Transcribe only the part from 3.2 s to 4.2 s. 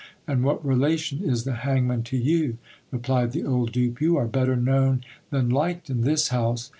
the old dupe: you